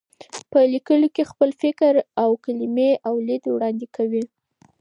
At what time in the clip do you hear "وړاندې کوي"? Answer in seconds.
3.49-4.23